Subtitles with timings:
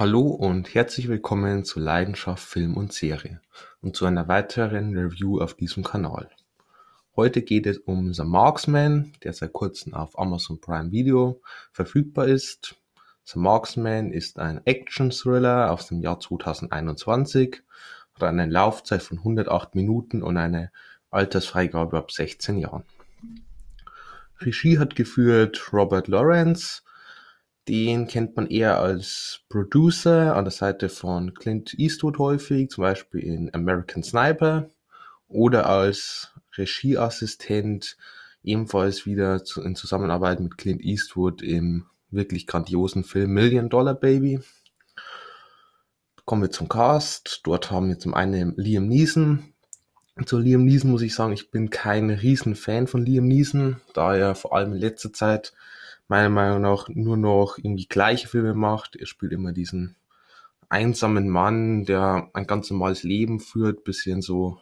[0.00, 3.42] Hallo und herzlich willkommen zu Leidenschaft Film und Serie
[3.82, 6.30] und zu einer weiteren Review auf diesem Kanal.
[7.16, 12.76] Heute geht es um The Marksman, der seit kurzem auf Amazon Prime Video verfügbar ist.
[13.24, 17.62] The Marksman ist ein Action-Thriller aus dem Jahr 2021,
[18.14, 20.72] hat eine Laufzeit von 108 Minuten und eine
[21.10, 22.84] Altersfreigabe ab 16 Jahren.
[24.40, 26.80] Regie hat geführt Robert Lawrence,
[27.70, 33.20] den kennt man eher als Producer an der Seite von Clint Eastwood häufig, zum Beispiel
[33.20, 34.70] in American Sniper
[35.28, 37.96] oder als Regieassistent
[38.42, 44.40] ebenfalls wieder in Zusammenarbeit mit Clint Eastwood im wirklich grandiosen Film Million Dollar Baby.
[46.24, 47.42] Kommen wir zum Cast.
[47.44, 49.44] Dort haben wir zum einen Liam Neeson.
[50.26, 54.34] Zu Liam Neeson muss ich sagen, ich bin kein Riesenfan von Liam Neeson, da er
[54.34, 55.52] vor allem in letzter Zeit
[56.10, 58.96] meiner Meinung nach nur noch irgendwie gleiche Filme macht.
[58.96, 59.94] Er spielt immer diesen
[60.68, 64.60] einsamen Mann, der ein ganz normales Leben führt, bisschen so,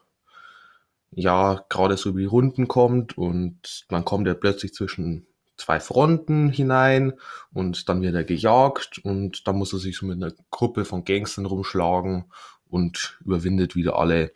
[1.10, 7.14] ja, gerade so wie Runden kommt und dann kommt er plötzlich zwischen zwei Fronten hinein
[7.52, 11.04] und dann wird er gejagt und dann muss er sich so mit einer Gruppe von
[11.04, 12.26] Gangstern rumschlagen
[12.68, 14.32] und überwindet wieder alle.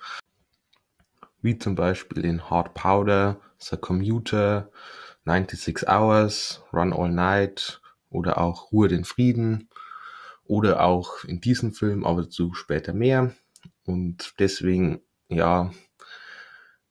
[1.42, 4.70] Wie zum Beispiel in Hard Powder, The Commuter,
[5.24, 9.68] 96 Hours, Run All Night oder auch Ruhe den Frieden
[10.44, 13.34] oder auch in diesem Film, aber dazu später mehr.
[13.84, 15.70] Und deswegen, ja,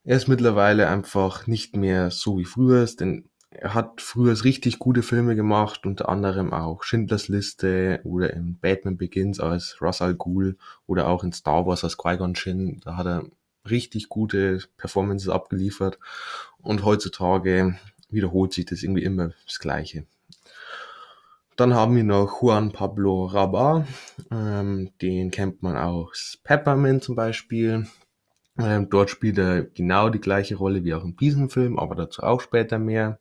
[0.04, 5.04] er ist mittlerweile einfach nicht mehr so wie früher, denn er hat früher richtig gute
[5.04, 10.58] Filme gemacht, unter anderem auch Schindlers Liste oder in Batman Begins als Russell Al Ghul
[10.88, 12.80] oder auch in Star Wars als Qui-Gon Jinn.
[12.84, 13.26] Da hat er
[13.70, 16.00] richtig gute Performances abgeliefert.
[16.62, 17.78] Und heutzutage
[18.12, 20.06] wiederholt sich das irgendwie immer das Gleiche.
[21.56, 23.86] Dann haben wir noch Juan Pablo Rabat,
[24.32, 27.88] ähm, den kennt man aus Peppermint zum Beispiel.
[28.58, 32.24] Ähm, dort spielt er genau die gleiche Rolle wie auch in diesem Film, aber dazu
[32.24, 33.20] auch später mehr.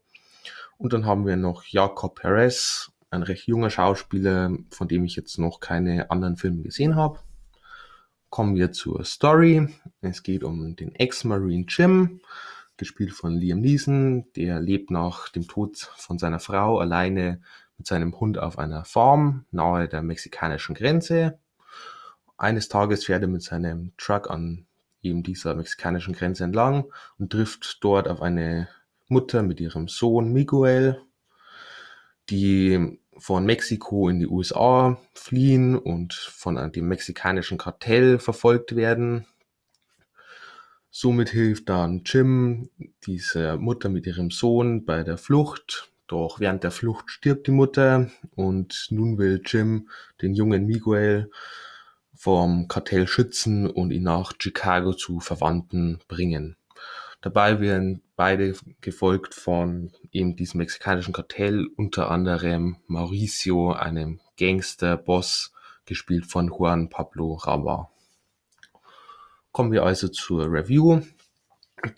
[0.79, 5.39] Und dann haben wir noch Jacob Perez, ein recht junger Schauspieler, von dem ich jetzt
[5.39, 7.19] noch keine anderen Filme gesehen habe.
[8.31, 9.69] Kommen wir zur Story.
[10.01, 12.21] Es geht um den Ex-Marine Jim,
[12.81, 14.25] gespielt von Liam Neeson.
[14.35, 17.41] Der lebt nach dem Tod von seiner Frau alleine
[17.79, 21.39] mit seinem Hund auf einer Farm nahe der mexikanischen Grenze.
[22.37, 24.67] Eines Tages fährt er mit seinem Truck an
[25.03, 26.87] eben dieser mexikanischen Grenze entlang
[27.19, 28.69] und trifft dort auf eine
[29.09, 31.01] Mutter mit ihrem Sohn Miguel,
[32.29, 39.27] die von Mexiko in die USA fliehen und von dem mexikanischen Kartell verfolgt werden.
[40.93, 42.69] Somit hilft dann Jim
[43.07, 45.89] dieser Mutter mit ihrem Sohn bei der Flucht.
[46.09, 49.89] Doch während der Flucht stirbt die Mutter und nun will Jim
[50.21, 51.31] den jungen Miguel
[52.13, 56.57] vom Kartell schützen und ihn nach Chicago zu Verwandten bringen.
[57.21, 65.53] Dabei werden beide gefolgt von eben diesem mexikanischen Kartell, unter anderem Mauricio, einem Gangster-Boss,
[65.85, 67.91] gespielt von Juan Pablo Raba.
[69.61, 71.03] Kommen wir also zur Review.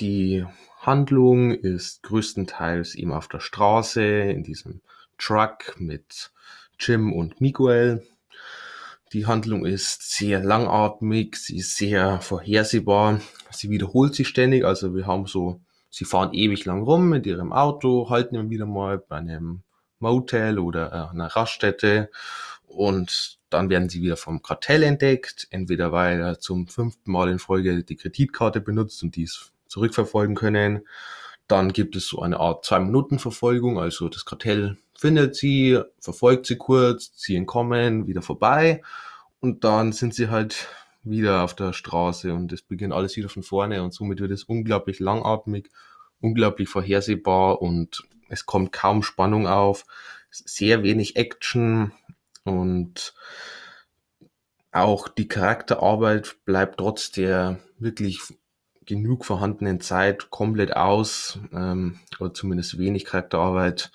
[0.00, 0.44] Die
[0.80, 4.80] Handlung ist größtenteils eben auf der Straße, in diesem
[5.16, 6.32] Truck mit
[6.80, 8.04] Jim und Miguel.
[9.12, 13.20] Die Handlung ist sehr langatmig, sie ist sehr vorhersehbar,
[13.52, 17.52] sie wiederholt sich ständig, also wir haben so, sie fahren ewig lang rum mit ihrem
[17.52, 19.62] Auto, halten wieder mal bei einem
[20.00, 22.10] Motel oder einer Raststätte
[22.66, 27.38] und dann werden sie wieder vom Kartell entdeckt, entweder weil er zum fünften Mal in
[27.38, 30.86] Folge die Kreditkarte benutzt und dies zurückverfolgen können.
[31.48, 37.12] Dann gibt es so eine Art Zwei-Minuten-Verfolgung, also das Kartell findet sie, verfolgt sie kurz,
[37.16, 38.82] sie entkommen, wieder vorbei
[39.40, 40.68] und dann sind sie halt
[41.02, 44.44] wieder auf der Straße und es beginnt alles wieder von vorne und somit wird es
[44.44, 45.68] unglaublich langatmig,
[46.20, 49.84] unglaublich vorhersehbar und es kommt kaum Spannung auf,
[50.30, 51.92] sehr wenig Action,
[52.44, 53.14] und
[54.72, 58.20] auch die Charakterarbeit bleibt trotz der wirklich
[58.86, 63.92] genug vorhandenen Zeit komplett aus, ähm, oder zumindest wenig Charakterarbeit.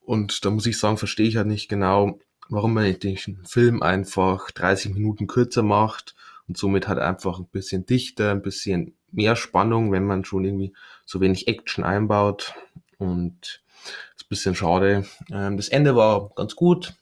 [0.00, 2.18] Und da muss ich sagen, verstehe ich halt nicht genau,
[2.48, 6.14] warum man den Film einfach 30 Minuten kürzer macht
[6.48, 10.74] und somit halt einfach ein bisschen dichter, ein bisschen mehr Spannung, wenn man schon irgendwie
[11.04, 12.54] so wenig Action einbaut.
[12.98, 13.62] Und
[14.16, 15.06] ist ein bisschen schade.
[15.30, 16.94] Ähm, das Ende war ganz gut.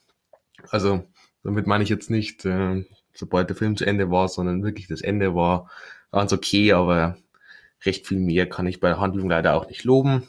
[0.69, 1.03] Also
[1.43, 5.01] damit meine ich jetzt nicht, äh, sobald der Film zu Ende war, sondern wirklich das
[5.01, 5.69] Ende war
[6.11, 7.17] ganz okay, aber
[7.85, 10.27] recht viel mehr kann ich bei der Handlung leider auch nicht loben.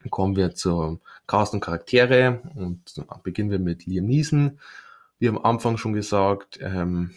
[0.00, 2.82] Dann kommen wir zur Cast und Charaktere und
[3.22, 4.58] beginnen wir mit Liam Neeson.
[5.18, 7.14] wie am Anfang schon gesagt, ähm,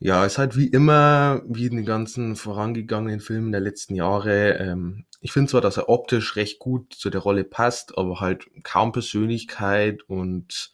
[0.00, 4.54] ja, ist halt wie immer, wie in den ganzen vorangegangenen Filmen der letzten Jahre.
[4.54, 8.50] Ähm, ich finde zwar, dass er optisch recht gut zu der Rolle passt, aber halt
[8.64, 10.72] kaum Persönlichkeit und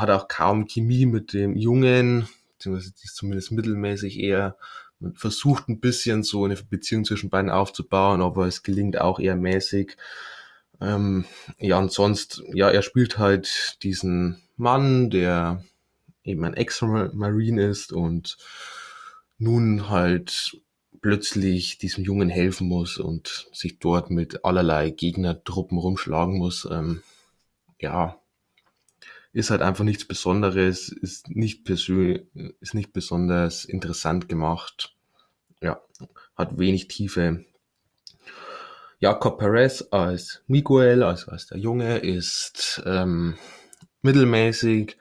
[0.00, 4.56] hat auch kaum Chemie mit dem Jungen, beziehungsweise die ist zumindest mittelmäßig eher.
[4.98, 9.36] Man versucht ein bisschen so eine Beziehung zwischen beiden aufzubauen, aber es gelingt auch eher
[9.36, 9.96] mäßig.
[10.80, 11.24] Ähm,
[11.58, 15.64] ja, und sonst, ja, er spielt halt diesen Mann, der
[16.24, 18.36] eben ein Ex-Marine ist und
[19.38, 20.58] nun halt
[21.00, 26.66] plötzlich diesem Jungen helfen muss und sich dort mit allerlei Gegnertruppen rumschlagen muss.
[26.70, 27.02] Ähm,
[27.78, 28.18] ja,
[29.36, 32.22] ist halt einfach nichts Besonderes, ist nicht persönlich,
[32.60, 34.96] ist nicht besonders interessant gemacht.
[35.60, 35.80] Ja,
[36.34, 37.44] hat wenig Tiefe.
[38.98, 43.36] Jakob Perez als Miguel, also als der Junge, ist ähm,
[44.00, 44.96] mittelmäßig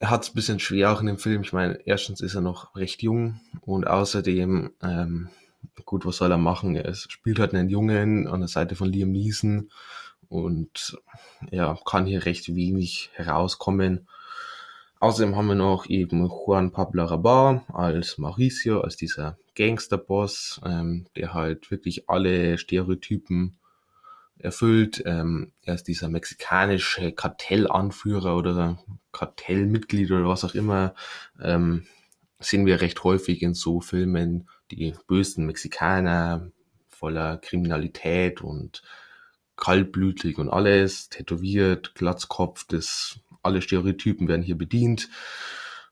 [0.00, 1.42] er hat es ein bisschen schwer auch in dem Film.
[1.42, 5.28] Ich meine, erstens ist er noch recht jung und außerdem, ähm,
[5.84, 6.76] gut, was soll er machen?
[6.76, 9.70] Er spielt halt einen Jungen an der Seite von Liam Neeson
[10.28, 10.98] und
[11.50, 14.08] ja, kann hier recht wenig herauskommen.
[15.00, 21.34] Außerdem haben wir noch eben Juan Pablo Rabar als Mauricio, als dieser Gangsterboss, ähm, der
[21.34, 23.58] halt wirklich alle Stereotypen
[24.38, 25.02] erfüllt.
[25.06, 28.78] Ähm, er ist dieser mexikanische Kartellanführer oder
[29.12, 30.94] Kartellmitglied oder was auch immer.
[31.40, 31.86] Ähm,
[32.40, 36.50] sehen wir recht häufig in so Filmen die bösen Mexikaner
[36.88, 38.82] voller Kriminalität und
[39.58, 45.08] kaltblütig und alles, tätowiert, Glatzkopf, das, alle Stereotypen werden hier bedient.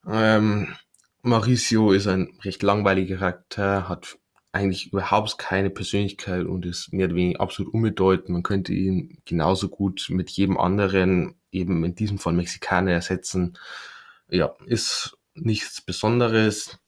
[0.08, 0.74] Ähm,
[1.22, 4.16] Mauricio ist ein recht langweiliger Charakter, hat
[4.52, 8.30] eigentlich überhaupt keine Persönlichkeit und ist mehr oder weniger absolut unbedeutend.
[8.30, 13.58] Man könnte ihn genauso gut mit jedem anderen, eben in diesem Fall Mexikaner, ersetzen.
[14.28, 16.78] Ja, ist nichts Besonderes.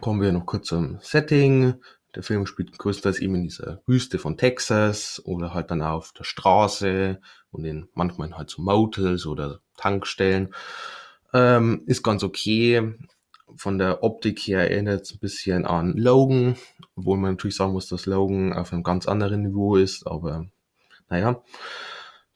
[0.00, 1.74] kommen wir noch kurz zum Setting.
[2.14, 6.24] Der Film spielt größtenteils eben in dieser Wüste von Texas oder halt dann auf der
[6.24, 7.20] Straße
[7.50, 10.54] und in manchmal halt so Motels oder Tankstellen.
[11.32, 12.94] Ähm, ist ganz okay
[13.56, 16.56] von der Optik her erinnert es ein bisschen an Logan,
[16.96, 20.46] obwohl man natürlich sagen muss, dass Logan auf einem ganz anderen Niveau ist, aber
[21.08, 21.42] naja.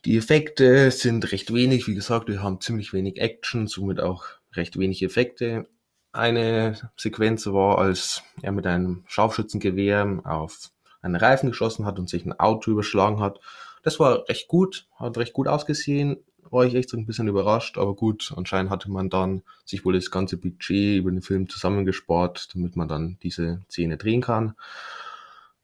[0.04, 4.78] Die Effekte sind recht wenig, wie gesagt, wir haben ziemlich wenig Action, somit auch recht
[4.78, 5.66] wenig Effekte.
[6.16, 10.70] Eine Sequenz war, als er mit einem Scharfschützengewehr auf
[11.02, 13.38] einen Reifen geschossen hat und sich ein Auto überschlagen hat.
[13.82, 16.16] Das war recht gut, hat recht gut ausgesehen,
[16.50, 19.92] war ich echt so ein bisschen überrascht, aber gut, anscheinend hatte man dann sich wohl
[19.92, 24.54] das ganze Budget über den Film zusammengespart, damit man dann diese Szene drehen kann.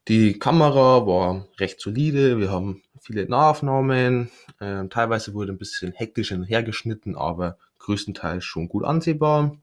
[0.09, 6.29] Die Kamera war recht solide, wir haben viele Nahaufnahmen, äh, teilweise wurde ein bisschen hektisch
[6.29, 9.57] hinhergeschnitten, aber größtenteils schon gut ansehbar.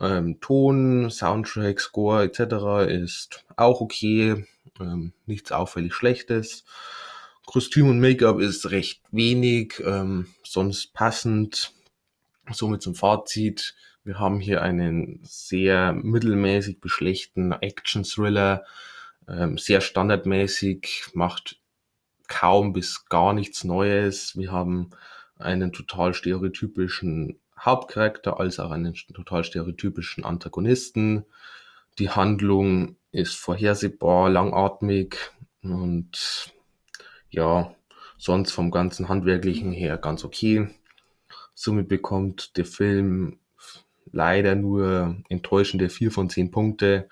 [0.00, 2.90] Ähm, Ton, Soundtrack, Score etc.
[2.90, 4.46] ist auch okay,
[4.80, 6.64] ähm, nichts auffällig Schlechtes.
[7.46, 11.72] Kostüm und Make-up ist recht wenig, ähm, sonst passend.
[12.50, 13.74] Somit zum Fazit.
[14.04, 18.64] Wir haben hier einen sehr mittelmäßig beschlechten Action-Thriller,
[19.28, 21.60] ähm, sehr standardmäßig, macht
[22.26, 24.36] kaum bis gar nichts Neues.
[24.36, 24.90] Wir haben
[25.38, 31.24] einen total stereotypischen Hauptcharakter als auch einen total stereotypischen Antagonisten.
[31.98, 35.16] Die Handlung ist vorhersehbar, langatmig
[35.62, 36.52] und
[37.30, 37.74] ja,
[38.18, 40.68] sonst vom ganzen Handwerklichen her ganz okay.
[41.54, 43.38] Somit bekommt der Film
[44.10, 47.08] leider nur enttäuschende vier von zehn Punkte.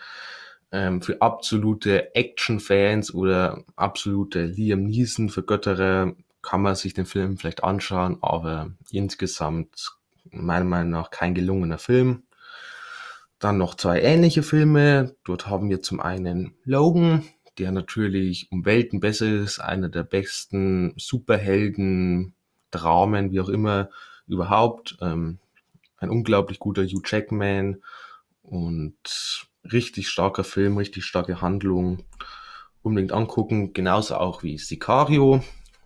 [0.73, 8.19] Ähm, für absolute Action-Fans oder absolute Liam Neeson-Vergötterer kann man sich den Film vielleicht anschauen,
[8.23, 10.00] aber insgesamt
[10.31, 12.25] meiner Meinung nach kein gelungener Film.
[13.39, 15.15] Dann noch zwei ähnliche Filme.
[15.25, 17.25] Dort haben wir zum einen Logan,
[17.59, 22.35] der natürlich um Welten besser ist, einer der besten Superhelden,
[22.71, 23.91] Dramen, wie auch immer,
[24.27, 24.99] überhaupt.
[25.01, 25.39] Ähm,
[25.97, 27.83] ein unglaublich guter Hugh Jackman
[28.43, 32.05] und richtig starker Film, richtig starke Handlung.
[32.83, 35.43] Unbedingt angucken, genauso auch wie Sicario.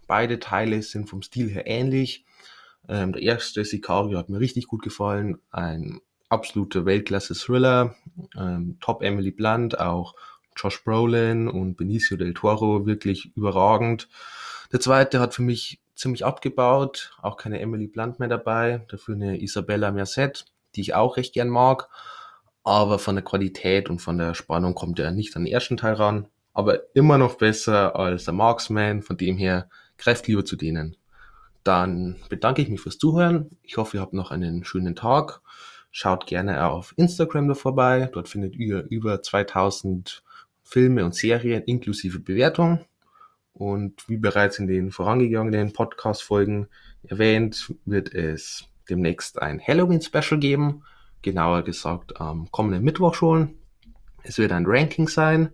[0.07, 2.25] Beide Teile sind vom Stil her ähnlich.
[2.89, 5.39] Ähm, der erste Sicario hat mir richtig gut gefallen.
[5.51, 7.95] Ein absoluter Weltklasse-Thriller.
[8.37, 10.15] Ähm, Top Emily Blunt, auch
[10.57, 14.09] Josh Brolin und Benicio del Toro wirklich überragend.
[14.73, 19.41] Der zweite hat für mich ziemlich abgebaut, auch keine Emily Blunt mehr dabei, dafür eine
[19.41, 21.89] Isabella Merced, die ich auch recht gern mag.
[22.65, 25.95] Aber von der Qualität und von der Spannung kommt er nicht an den ersten Teil
[25.95, 26.29] ran.
[26.53, 30.97] Aber immer noch besser als der Marksman, von dem her greift lieber zu denen.
[31.65, 33.51] Dann bedanke ich mich fürs Zuhören.
[33.63, 35.41] Ich hoffe, ihr habt noch einen schönen Tag.
[35.91, 38.11] Schaut gerne auf Instagram da vorbei.
[38.13, 40.23] Dort findet ihr über 2000
[40.63, 42.85] Filme und Serien inklusive Bewertung.
[43.53, 46.67] Und wie bereits in den vorangegangenen Podcast-Folgen
[47.05, 50.83] erwähnt, wird es demnächst ein Halloween-Special geben.
[51.23, 53.55] Genauer gesagt am kommenden Mittwoch schon.
[54.23, 55.51] Es wird ein Ranking sein.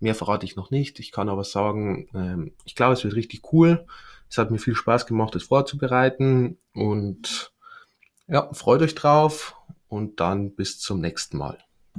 [0.00, 0.98] Mehr verrate ich noch nicht.
[0.98, 3.86] Ich kann aber sagen, ähm, ich glaube, es wird richtig cool.
[4.30, 6.58] Es hat mir viel Spaß gemacht, es vorzubereiten.
[6.74, 7.52] Und
[8.26, 9.56] ja, freut euch drauf
[9.88, 11.58] und dann bis zum nächsten Mal.